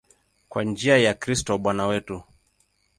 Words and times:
Kwa 0.49 0.63
njia 0.63 0.97
ya 0.97 1.13
Kristo 1.13 1.57
Bwana 1.57 1.87
wetu. 1.87 2.23